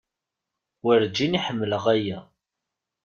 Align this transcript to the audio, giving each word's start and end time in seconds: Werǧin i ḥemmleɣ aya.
Werǧin 0.83 1.37
i 1.37 1.39
ḥemmleɣ 1.45 1.83
aya. 1.93 2.19